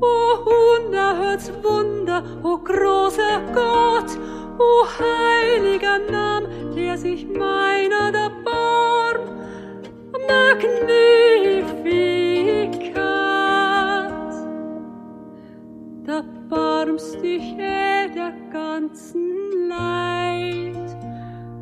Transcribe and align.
O 0.00 0.84
unerhörts 0.86 1.50
Wunder, 1.62 2.22
o 2.42 2.58
großer 2.58 3.40
Gott, 3.54 4.18
o 4.58 4.86
heiliger 4.98 5.98
Name, 6.10 6.48
der 6.76 6.98
sich 6.98 7.26
meiner 7.26 8.12
da 8.12 8.28
barm. 8.44 9.20
Magnificat. 10.12 11.25
Barmst 16.96 17.22
dich 17.22 17.56
der 17.56 18.32
ganzen 18.50 19.68
Leid. 19.68 20.96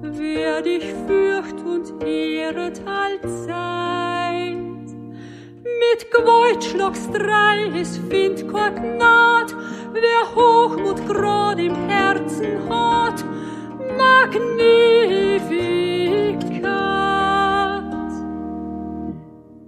Wer 0.01 0.63
dich 0.63 0.95
fürcht 1.07 1.61
und 1.67 2.03
ehret 2.05 2.81
allzeit. 2.87 4.55
Mit 5.65 6.11
Gewaltschlags 6.12 7.11
drei 7.11 7.69
es 7.81 7.99
find 8.11 8.49
Gnad, 8.49 9.55
wer 9.93 10.35
Hochmut 10.37 11.05
grad 11.09 11.59
im 11.59 11.75
Herzen 11.89 12.69
hat. 12.69 13.25
Magnificat. 13.99 14.62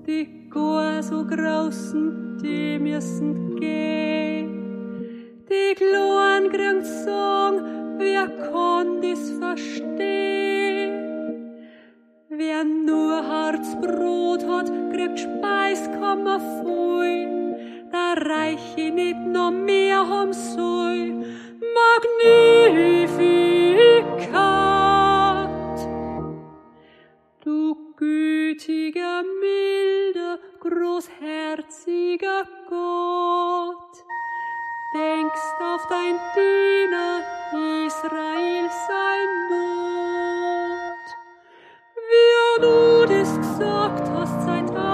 Die 0.07 0.49
gar 0.49 1.03
so 1.03 1.25
grausen, 1.25 2.39
die 2.41 2.79
müssen 2.79 3.57
gehen. 3.57 4.26
Sagen, 6.57 7.99
wer 7.99 8.29
kann 8.29 9.03
das 9.03 9.31
verstehen? 9.39 10.93
Wer 12.29 12.65
nur 12.65 13.27
Harzbrot 13.27 14.47
hat, 14.47 14.71
kriegt 14.91 15.19
Speiskammer 15.19 16.41
voll. 16.63 17.57
Da 17.93 18.15
reich 18.15 18.75
ich 18.77 18.93
nicht 18.93 19.19
noch 19.19 19.51
mehr 19.51 20.09
haben 20.09 20.33
soll. 20.33 20.66
Gesagt 43.59 44.11
hast 44.13 44.43
seit 44.45 44.69
Abrahams 44.69 44.86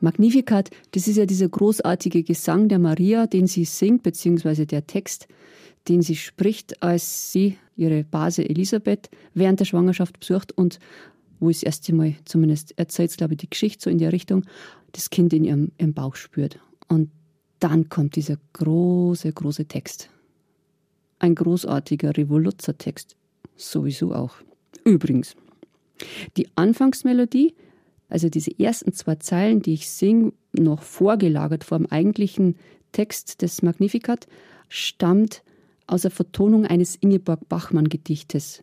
Magnificat, 0.00 0.70
das 0.92 1.08
ist 1.08 1.16
ja 1.16 1.26
dieser 1.26 1.48
großartige 1.48 2.22
Gesang 2.22 2.68
der 2.68 2.78
Maria, 2.78 3.26
den 3.26 3.46
sie 3.46 3.64
singt, 3.64 4.02
beziehungsweise 4.02 4.66
der 4.66 4.86
Text, 4.86 5.28
den 5.88 6.02
sie 6.02 6.16
spricht, 6.16 6.82
als 6.82 7.32
sie 7.32 7.58
ihre 7.76 8.04
Base 8.04 8.48
Elisabeth 8.48 9.10
während 9.34 9.60
der 9.60 9.64
Schwangerschaft 9.64 10.20
besucht 10.20 10.52
und 10.52 10.78
wo 11.40 11.50
es 11.50 11.58
das 11.58 11.64
erste 11.64 11.94
Mal, 11.94 12.14
zumindest 12.24 12.76
erzählt 12.78 13.16
glaube 13.16 13.34
ich, 13.34 13.38
die 13.38 13.50
Geschichte 13.50 13.84
so 13.84 13.90
in 13.90 13.98
der 13.98 14.12
Richtung, 14.12 14.44
das 14.92 15.10
Kind 15.10 15.32
in 15.32 15.44
ihrem, 15.44 15.70
ihrem 15.78 15.94
Bauch 15.94 16.16
spürt. 16.16 16.58
Und 16.88 17.10
dann 17.60 17.88
kommt 17.88 18.16
dieser 18.16 18.38
große, 18.54 19.32
große 19.32 19.66
Text. 19.66 20.10
Ein 21.18 21.34
großartiger 21.34 22.16
Revoluzzer-Text. 22.16 23.16
Sowieso 23.56 24.14
auch. 24.14 24.34
Übrigens, 24.84 25.34
die 26.36 26.48
Anfangsmelodie, 26.54 27.54
also 28.08 28.28
diese 28.28 28.58
ersten 28.58 28.92
zwei 28.92 29.16
Zeilen, 29.16 29.60
die 29.60 29.74
ich 29.74 29.90
singe, 29.90 30.32
noch 30.52 30.82
vorgelagert 30.82 31.64
vor 31.64 31.78
dem 31.78 31.86
eigentlichen 31.90 32.56
Text 32.92 33.42
des 33.42 33.62
Magnificat, 33.62 34.26
stammt 34.68 35.42
aus 35.86 36.02
der 36.02 36.10
Vertonung 36.10 36.66
eines 36.66 36.96
Ingeborg 36.96 37.48
Bachmann-Gedichtes. 37.48 38.62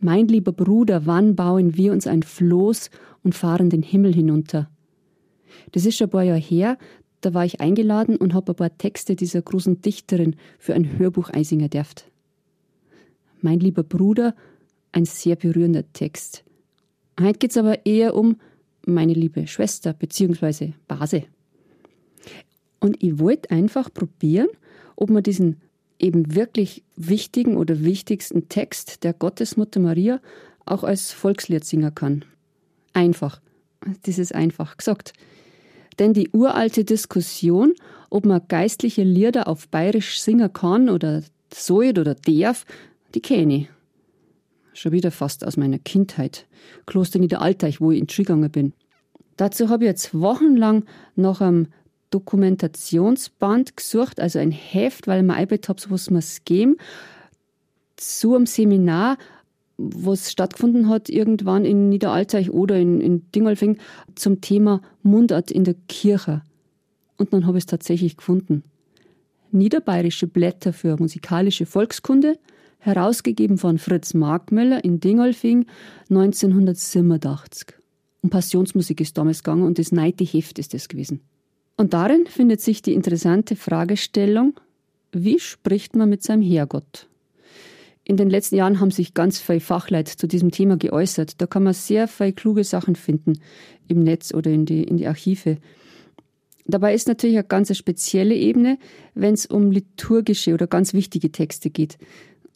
Mein 0.00 0.26
lieber 0.28 0.52
Bruder, 0.52 1.06
wann 1.06 1.36
bauen 1.36 1.76
wir 1.76 1.92
uns 1.92 2.06
ein 2.06 2.22
Floß 2.22 2.90
und 3.22 3.34
fahren 3.34 3.70
den 3.70 3.82
Himmel 3.82 4.14
hinunter? 4.14 4.68
Das 5.72 5.86
ist 5.86 5.96
schon 5.96 6.08
ein 6.08 6.10
paar 6.10 6.24
Jahre 6.24 6.40
her, 6.40 6.78
da 7.20 7.34
war 7.34 7.44
ich 7.44 7.60
eingeladen 7.60 8.16
und 8.16 8.34
habe 8.34 8.52
ein 8.52 8.56
paar 8.56 8.76
Texte 8.78 9.14
dieser 9.14 9.42
großen 9.42 9.80
Dichterin 9.80 10.34
für 10.58 10.74
ein 10.74 10.98
Hörbuch 10.98 11.30
einsingen 11.30 11.70
dürft. 11.70 12.10
Mein 13.40 13.60
lieber 13.60 13.84
Bruder, 13.84 14.34
ein 14.90 15.04
sehr 15.04 15.36
berührender 15.36 15.84
Text. 15.92 16.44
Heute 17.20 17.38
geht 17.38 17.50
es 17.52 17.56
aber 17.56 17.86
eher 17.86 18.14
um 18.14 18.36
meine 18.86 19.14
liebe 19.14 19.46
Schwester 19.46 19.92
bzw. 19.92 20.72
Base. 20.88 21.24
Und 22.80 23.02
ich 23.02 23.18
wollte 23.18 23.50
einfach 23.50 23.92
probieren, 23.92 24.48
ob 24.96 25.10
man 25.10 25.22
diesen 25.22 25.60
eben 25.98 26.34
wirklich 26.34 26.82
wichtigen 26.96 27.56
oder 27.56 27.84
wichtigsten 27.84 28.48
Text 28.48 29.04
der 29.04 29.12
Gottesmutter 29.12 29.80
Maria 29.80 30.20
auch 30.66 30.82
als 30.82 31.12
Volkslied 31.12 31.64
singen 31.64 31.94
kann. 31.94 32.24
Einfach. 32.92 33.40
Das 34.04 34.18
ist 34.18 34.34
einfach 34.34 34.76
gesagt. 34.76 35.12
Denn 35.98 36.12
die 36.12 36.30
uralte 36.30 36.84
Diskussion, 36.84 37.74
ob 38.10 38.26
man 38.26 38.42
geistliche 38.48 39.02
Lieder 39.02 39.48
auf 39.48 39.68
bayerisch 39.68 40.20
singen 40.20 40.52
kann 40.52 40.88
oder 40.88 41.22
soll 41.52 41.98
oder 41.98 42.14
darf, 42.14 42.64
die 43.14 43.20
kenne 43.20 43.54
ich. 43.54 43.68
Schon 44.74 44.92
wieder 44.92 45.10
fast 45.10 45.46
aus 45.46 45.56
meiner 45.56 45.78
Kindheit. 45.78 46.46
Kloster 46.86 47.18
Niederalteich, 47.18 47.80
wo 47.80 47.90
ich 47.90 48.00
in 48.00 48.06
gegangen 48.06 48.50
bin. 48.50 48.72
Dazu 49.36 49.68
habe 49.68 49.84
ich 49.84 49.88
jetzt 49.88 50.18
wochenlang 50.18 50.84
nach 51.16 51.40
einem 51.40 51.68
Dokumentationsband 52.10 53.76
gesucht, 53.76 54.20
also 54.20 54.38
ein 54.38 54.50
Heft, 54.50 55.06
weil 55.06 55.20
ich 55.20 55.26
mir 55.26 55.34
eingebildet 55.34 55.68
habe, 55.68 55.80
so 55.80 55.90
was 55.90 56.10
es 56.10 56.44
geben, 56.44 56.76
zu 57.96 58.34
einem 58.34 58.46
Seminar, 58.46 59.18
was 59.78 60.30
stattgefunden 60.30 60.88
hat 60.88 61.08
irgendwann 61.08 61.64
in 61.64 61.88
Niederalteich 61.88 62.50
oder 62.50 62.78
in, 62.78 63.00
in 63.00 63.30
Dingolfing 63.32 63.78
zum 64.14 64.40
Thema 64.40 64.82
Mundart 65.02 65.50
in 65.50 65.64
der 65.64 65.74
Kirche. 65.88 66.42
Und 67.16 67.32
dann 67.32 67.46
habe 67.46 67.58
ich 67.58 67.62
es 67.62 67.66
tatsächlich 67.66 68.16
gefunden. 68.16 68.62
Niederbayerische 69.50 70.26
Blätter 70.26 70.72
für 70.72 70.96
musikalische 70.98 71.66
Volkskunde, 71.66 72.38
herausgegeben 72.82 73.58
von 73.58 73.78
Fritz 73.78 74.12
Markmöller 74.12 74.84
in 74.84 74.98
Dingolfing 74.98 75.66
1987. 76.10 77.74
Um 78.22 78.30
Passionsmusik 78.30 79.00
ist 79.00 79.16
damals 79.16 79.42
gegangen 79.42 79.62
und 79.62 79.78
das 79.78 79.92
neite 79.92 80.24
Heft 80.24 80.58
ist 80.58 80.74
das 80.74 80.88
gewesen. 80.88 81.20
Und 81.76 81.94
darin 81.94 82.26
findet 82.26 82.60
sich 82.60 82.82
die 82.82 82.92
interessante 82.92 83.56
Fragestellung, 83.56 84.54
wie 85.12 85.38
spricht 85.38 85.94
man 85.94 86.08
mit 86.08 86.22
seinem 86.22 86.42
Herrgott? 86.42 87.06
In 88.04 88.16
den 88.16 88.30
letzten 88.30 88.56
Jahren 88.56 88.80
haben 88.80 88.90
sich 88.90 89.14
ganz 89.14 89.38
viele 89.38 89.60
Fachleute 89.60 90.16
zu 90.16 90.26
diesem 90.26 90.50
Thema 90.50 90.76
geäußert. 90.76 91.40
Da 91.40 91.46
kann 91.46 91.62
man 91.62 91.74
sehr 91.74 92.08
viele 92.08 92.32
kluge 92.32 92.64
Sachen 92.64 92.96
finden 92.96 93.38
im 93.86 94.02
Netz 94.02 94.34
oder 94.34 94.50
in 94.50 94.66
die, 94.66 94.82
in 94.82 94.96
die 94.96 95.06
Archive. 95.06 95.58
Dabei 96.66 96.94
ist 96.94 97.06
natürlich 97.06 97.36
eine 97.36 97.46
ganz 97.46 97.76
spezielle 97.76 98.34
Ebene, 98.34 98.78
wenn 99.14 99.34
es 99.34 99.46
um 99.46 99.70
liturgische 99.70 100.54
oder 100.54 100.66
ganz 100.66 100.94
wichtige 100.94 101.30
Texte 101.30 101.70
geht. 101.70 101.98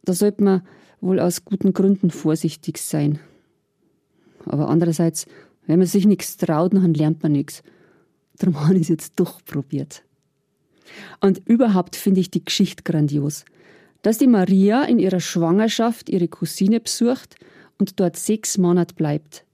Da 0.06 0.14
sollte 0.14 0.42
man 0.42 0.62
wohl 1.02 1.20
aus 1.20 1.44
guten 1.44 1.74
Gründen 1.74 2.10
vorsichtig 2.10 2.78
sein. 2.78 3.18
Aber 4.46 4.68
andererseits, 4.68 5.26
wenn 5.66 5.78
man 5.78 5.88
sich 5.88 6.06
nichts 6.06 6.36
traut, 6.38 6.72
dann 6.72 6.94
lernt 6.94 7.22
man 7.22 7.32
nichts. 7.32 7.62
Darum 8.38 8.60
habe 8.60 8.76
ich 8.76 8.82
es 8.82 8.88
jetzt 8.88 9.18
durchprobiert. 9.18 10.04
Und 11.20 11.42
überhaupt 11.46 11.96
finde 11.96 12.20
ich 12.20 12.30
die 12.30 12.44
Geschichte 12.44 12.84
grandios. 12.84 13.44
Dass 14.02 14.18
die 14.18 14.28
Maria 14.28 14.84
in 14.84 15.00
ihrer 15.00 15.20
Schwangerschaft 15.20 16.08
ihre 16.08 16.28
Cousine 16.28 16.80
besucht 16.80 17.34
und 17.78 17.98
dort 17.98 18.16
sechs 18.16 18.56
Monate 18.56 18.94
bleibt 18.94 19.44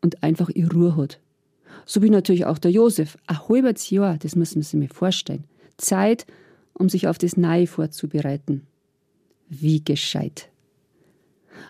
und 0.00 0.22
einfach 0.22 0.48
ihre 0.48 0.72
Ruhe 0.72 0.96
hat. 0.96 1.20
So 1.84 2.02
wie 2.02 2.10
natürlich 2.10 2.46
auch 2.46 2.58
der 2.58 2.70
Josef. 2.70 3.18
Ein 3.26 3.48
halbes 3.48 3.90
Jahr, 3.90 4.16
das 4.16 4.34
müssen 4.34 4.62
Sie 4.62 4.78
mir 4.78 4.88
vorstellen. 4.88 5.44
Zeit, 5.76 6.26
um 6.72 6.88
sich 6.88 7.06
auf 7.06 7.18
das 7.18 7.36
Neue 7.36 7.66
vorzubereiten. 7.66 8.66
Wie 9.48 9.84
gescheit. 9.84 10.50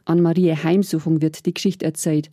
An 0.05 0.23
Maria 0.23 0.63
Heimsuchung 0.63 1.21
wird 1.23 1.47
die 1.47 1.55
Geschichte 1.55 1.85
erzählt. 1.85 2.31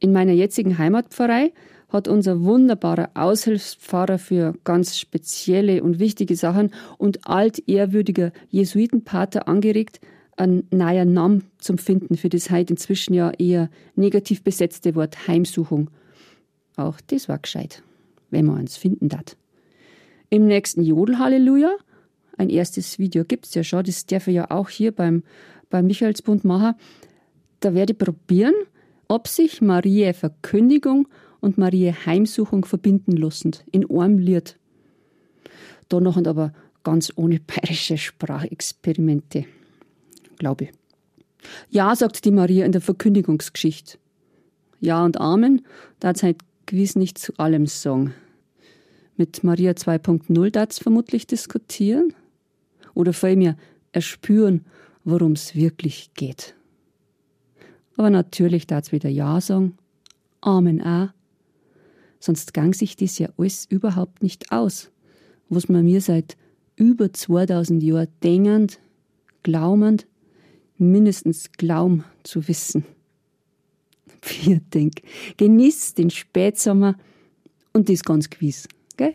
In 0.00 0.12
meiner 0.12 0.32
jetzigen 0.32 0.78
Heimatpfarrei 0.78 1.52
hat 1.88 2.08
unser 2.08 2.42
wunderbarer 2.42 3.10
Aushilfspfarrer 3.14 4.18
für 4.18 4.54
ganz 4.64 4.98
spezielle 4.98 5.82
und 5.82 5.98
wichtige 5.98 6.36
Sachen 6.36 6.70
und 6.98 7.26
altehrwürdiger 7.26 8.32
Jesuitenpater 8.48 9.46
angeregt, 9.46 10.00
einen 10.36 10.66
neuen 10.70 11.12
Namen 11.12 11.44
zum 11.58 11.78
Finden 11.78 12.16
für 12.16 12.30
das 12.30 12.50
heute 12.50 12.72
inzwischen 12.72 13.12
ja 13.12 13.30
eher 13.32 13.68
negativ 13.94 14.42
besetzte 14.42 14.94
Wort 14.94 15.28
Heimsuchung. 15.28 15.90
Auch 16.76 17.00
das 17.08 17.28
war 17.28 17.38
gescheit, 17.38 17.82
wenn 18.30 18.46
man 18.46 18.58
eins 18.58 18.76
finden 18.76 19.10
darf. 19.10 19.36
Im 20.30 20.46
nächsten 20.46 20.82
Jodel-Halleluja 20.82 21.76
ein 22.38 22.48
erstes 22.48 22.98
Video 22.98 23.24
gibt 23.24 23.46
es 23.46 23.54
ja 23.54 23.64
schon, 23.64 23.84
das 23.84 24.06
darf 24.06 24.26
ich 24.28 24.34
ja 24.34 24.50
auch 24.50 24.68
hier 24.68 24.92
beim, 24.92 25.22
beim 25.70 25.86
Michaelsbund 25.86 26.44
machen. 26.44 26.74
Da 27.60 27.74
werde 27.74 27.92
ich 27.92 27.98
probieren, 27.98 28.54
ob 29.08 29.28
sich 29.28 29.60
Marie 29.60 30.12
Verkündigung 30.12 31.08
und 31.40 31.58
Marie 31.58 31.92
Heimsuchung 31.92 32.64
verbinden 32.64 33.16
lassen, 33.16 33.52
in 33.70 33.88
einem 33.90 34.18
Lied. 34.18 34.58
Da 35.88 36.00
noch 36.00 36.16
und 36.16 36.26
aber 36.26 36.52
ganz 36.82 37.12
ohne 37.16 37.40
bayerische 37.40 37.98
Sprachexperimente, 37.98 39.44
glaube 40.38 40.64
ich. 40.64 40.70
Ja, 41.70 41.94
sagt 41.94 42.24
die 42.24 42.30
Maria 42.30 42.64
in 42.64 42.72
der 42.72 42.80
Verkündigungsgeschichte. 42.80 43.98
Ja 44.80 45.04
und 45.04 45.20
Amen, 45.20 45.62
da 46.00 46.08
hat 46.08 46.22
halt 46.22 46.38
gewiss 46.66 46.96
nicht 46.96 47.18
zu 47.18 47.34
allem 47.36 47.66
sagen. 47.66 48.14
Mit 49.16 49.44
Maria 49.44 49.72
2.0 49.72 50.50
darf 50.50 50.78
vermutlich 50.78 51.26
diskutieren 51.26 52.14
oder 52.94 53.12
vielmehr 53.12 53.56
erspüren, 53.92 54.64
worum 55.04 55.32
es 55.32 55.54
wirklich 55.54 56.12
geht. 56.14 56.54
Aber 57.96 58.10
natürlich 58.10 58.66
darf 58.66 58.92
wieder 58.92 59.10
Ja 59.10 59.40
sagen, 59.40 59.76
Amen 60.40 60.80
auch, 60.82 61.08
sonst 62.18 62.54
gang 62.54 62.74
sich 62.74 62.96
das 62.96 63.18
ja 63.18 63.28
alles 63.36 63.66
überhaupt 63.66 64.22
nicht 64.22 64.50
aus, 64.50 64.90
was 65.48 65.68
man 65.68 65.84
mir 65.84 66.00
seit 66.00 66.36
über 66.76 67.12
2000 67.12 67.82
Jahren 67.82 68.08
denkend, 68.22 68.80
glaubend, 69.42 70.06
mindestens 70.78 71.52
glauben 71.52 72.04
zu 72.22 72.46
wissen. 72.48 72.84
Vier 74.22 74.60
denk, 74.72 75.02
genieß 75.36 75.94
den 75.94 76.10
Spätsommer 76.10 76.96
und 77.72 77.88
das 77.88 78.02
ganz 78.02 78.30
gewiss, 78.30 78.66
gell? 78.96 79.14